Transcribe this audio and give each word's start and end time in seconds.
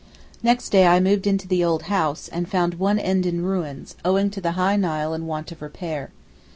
Next 0.41 0.69
day 0.69 0.87
I 0.87 0.99
moved 0.99 1.27
into 1.27 1.47
the 1.47 1.63
old 1.63 1.83
house, 1.83 2.27
and 2.27 2.49
found 2.49 2.79
one 2.79 2.97
end 2.97 3.27
in 3.27 3.43
ruins, 3.45 3.95
owing 4.03 4.31
to 4.31 4.41
the 4.41 4.53
high 4.53 4.75
Nile 4.75 5.13
and 5.13 5.27
want 5.27 5.51
of 5.51 5.61
repair. 5.61 6.09